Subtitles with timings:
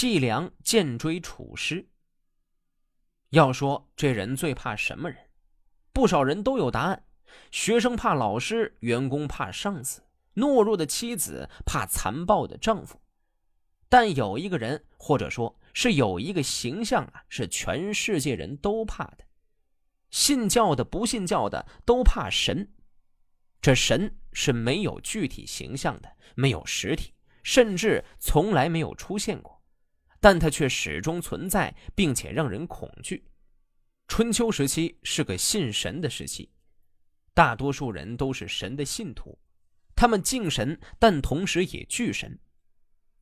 [0.00, 1.86] 季良剑追楚师。
[3.32, 5.28] 要说这人最怕什么人，
[5.92, 7.04] 不少人都有答案：
[7.50, 10.02] 学生怕老师，员工怕上司，
[10.36, 12.98] 懦弱的妻子怕残暴的丈夫。
[13.90, 19.24] 但有一个人，或者说是有一个形象啊，是全世界人都怕的。
[20.08, 22.72] 信教的、不信教的都怕神。
[23.60, 27.12] 这神是没有具体形象的，没有实体，
[27.42, 29.59] 甚至从来没有出现过，
[30.20, 33.24] 但他却始终存在，并且让人恐惧。
[34.06, 36.50] 春秋时期是个信神的时期，
[37.34, 39.38] 大多数人都是神的信徒，
[39.96, 42.38] 他们敬神，但同时也惧神。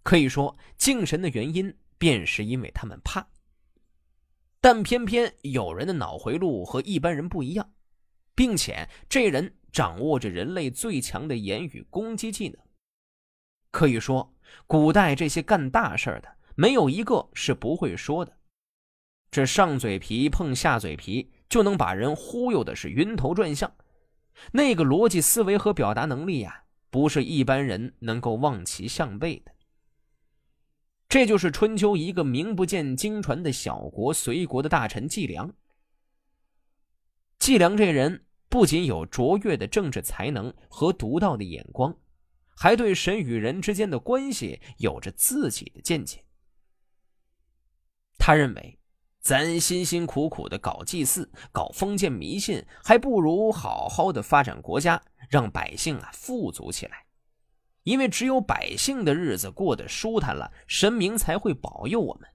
[0.02, 3.28] 可以说，敬神的原因便是因为他们怕。
[4.60, 7.72] 但偏偏有人的脑回路和一般人不一样，
[8.34, 9.55] 并且这人。
[9.70, 12.58] 掌握着人类最强的言语攻击技能，
[13.70, 14.34] 可以说，
[14.66, 18.36] 古代这些干大事的没有一个是不会说的。
[19.30, 23.72] 这上嘴皮碰下嘴皮，就能把人忽悠的是晕头转向。
[24.50, 29.52] 那个逻辑思维和表达能力呀，不是一般人能够望其项背的。
[31.08, 35.55] 这就是春秋一个名不见经传的小国隋国的大臣季良。
[37.38, 38.24] 季良这人。
[38.50, 41.94] 不仅有卓越的政治才能和独到的眼光，
[42.56, 46.24] 还对神与人之间的关系有着自己的见解。
[48.28, 48.78] 他认为，
[49.20, 57.06] 咱辛辛苦苦的搞祭祀、搞封建迷信，还不如好好的发展国家，让百姓啊富足起来。
[57.84, 62.28] 因为只有百姓的日子过得舒坦了，神明才会保佑我们。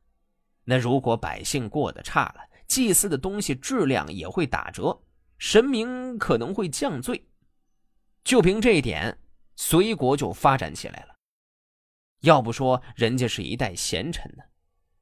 [0.64, 5.00] 那如果百姓过得差了，祭祀的东西质量也会打折。
[5.38, 7.24] 神明可能会降罪，
[8.24, 9.16] 就凭这一点，
[9.58, 11.14] 隋国就发展起来了。
[12.22, 14.44] 要不说人家是一代贤臣呢，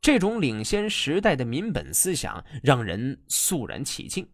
[0.01, 4.27] 这种领先时代的民本思想让人肃然起敬。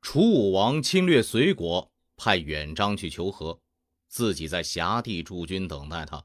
[0.00, 3.60] 楚武王侵略隋国，派远章去求和，
[4.06, 6.24] 自己在辖地驻军等待他。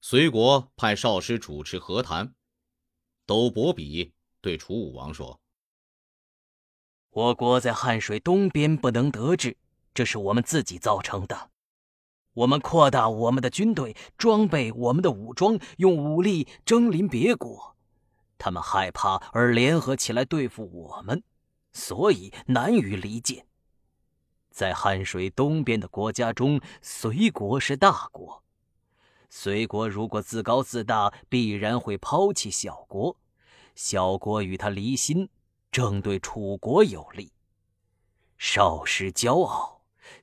[0.00, 2.32] 隋国派少师主持和谈，
[3.26, 5.40] 斗伯比对楚武王说。
[7.10, 9.56] 我国在汉水东边不能得志，
[9.92, 11.50] 这是我们自己造成的。
[12.34, 17.76] 我们扩大我们的军队，装备我们的武装，用武力征临别国，
[18.38, 21.22] 他们害怕而联合起来对付我们，
[21.72, 23.46] 所以难于离间。
[24.50, 28.42] 在汉水东边的国家中，隋国是大国。
[29.28, 33.16] 隋国如果自高自大，必然会抛弃小国，
[33.74, 35.28] 小国与他离心。
[35.70, 37.32] 正对楚国有利。
[38.38, 39.79] 少师骄傲，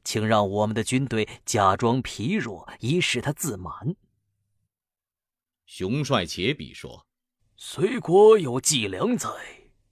[0.07, 3.97] 请让我们的军队假装疲弱，以使他自满。
[5.65, 7.05] 熊帅且比说
[7.57, 9.27] ：“隋国有季良在，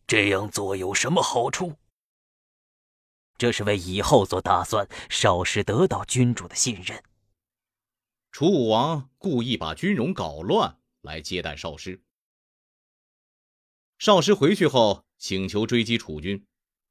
[0.08, 1.76] 这样做有什么好处？
[3.38, 4.88] 这是为以后做打算。
[5.10, 7.04] 少师得到君主的信任。”
[8.32, 12.02] 楚武王故意把军容搞乱，来接待少师。
[14.00, 15.04] 少师回去后。
[15.18, 16.48] 请求追击楚军，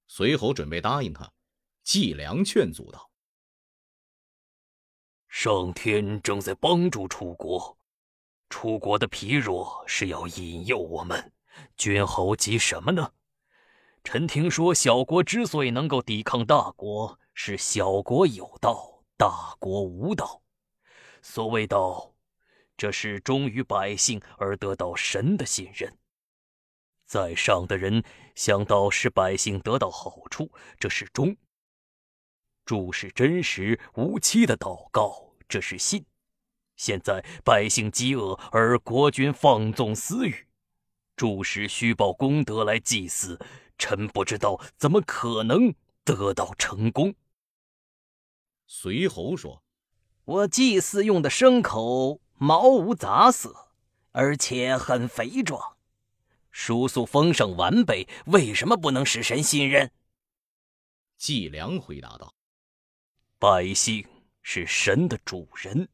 [0.09, 1.33] 随侯准备答应他，
[1.83, 3.11] 季梁劝阻道
[5.45, 7.77] ：“上天正在帮助楚国，
[8.49, 11.33] 楚国的疲弱是要引诱我们，
[11.77, 13.13] 君侯急什么呢？
[14.03, 20.41] 臣听说小国之所以能够抵抗大国，是小国有道，大国无道。
[21.21, 22.15] 所谓道，
[22.75, 25.95] 这是忠于百姓而得到神的信任。”
[27.05, 28.03] 在上的人
[28.35, 30.51] 想到使百姓得到好处，
[30.81, 31.37] 这是忠；
[32.65, 36.05] 注是真实无欺的祷告，这是信。
[36.75, 40.49] 现在百姓饥饿，而国君放纵私欲，
[41.15, 43.39] 注是虚报功德来祭祀，
[43.79, 45.73] 臣不知道怎么可能
[46.03, 47.15] 得到成功。
[48.67, 49.63] 随侯说
[50.27, 53.69] ：“我祭祀用的牲口毛无杂色，
[54.11, 55.77] 而且很肥壮。”
[56.51, 59.93] 叔素丰盛完备，为什么不能使神信任？
[61.17, 62.35] 季良回答道
[63.39, 64.05] ：“百姓
[64.45, 65.89] 是神的主人，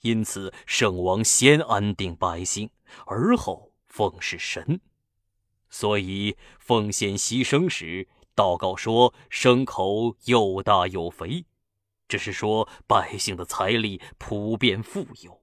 [0.00, 2.70] 因此圣王先安定百姓，
[3.04, 4.80] 而后奉事神。
[5.68, 11.44] 所以奉献牺牲时，祷告说牲口又大又肥，
[12.08, 15.42] 这是说百姓的财力普遍富有，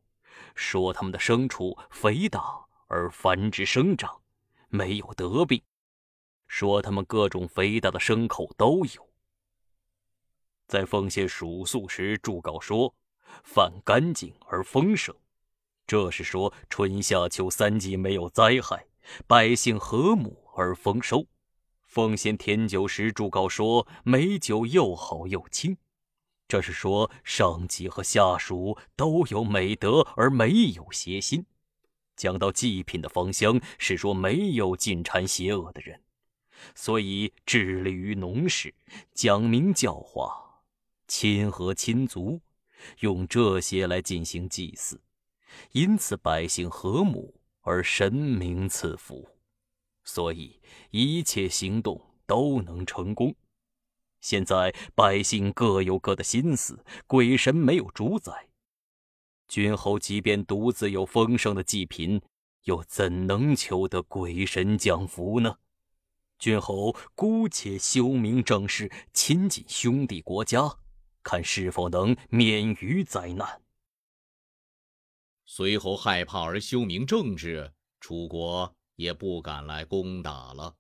[0.56, 4.22] 说他们的牲畜肥大而繁殖生长。”
[4.72, 5.64] 没有得病，
[6.48, 9.09] 说他们各种肥大的牲口都有。
[10.70, 12.94] 在奉献属素时，祝告说：
[13.44, 15.16] 饭干净而丰盛，
[15.88, 18.86] 这是说春夏秋三季没有灾害，
[19.26, 21.26] 百姓和睦而丰收。
[21.88, 25.76] 奉献甜酒时祝告说美酒又好又清，
[26.48, 31.48] 这是说上级和下属都有美德而没有邪心。
[32.16, 36.04] 讲到祭品的芳香，是说没有进谗邪恶的人，
[36.76, 38.76] 所以致力于农事，
[39.16, 40.49] 讲明教化，
[41.10, 42.40] 亲和亲族，
[43.00, 45.02] 用这些来进行祭祀。
[45.72, 49.28] 因此，百姓和睦，而神明赐福，
[50.04, 50.62] 所以
[50.92, 53.36] 一切行动都能成功。
[54.22, 58.48] 现在百姓各有各的心思，鬼神没有主宰。
[59.48, 62.22] 君侯即便独自有丰盛的祭品，
[62.66, 65.58] 又怎能求得鬼神降福呢？
[66.38, 70.78] 君侯姑且修明正事，亲近兄弟国家，
[71.24, 73.62] 看是否能免于灾难。
[75.46, 80.76] 随侯害怕而修明政治，楚国也不敢来攻打了。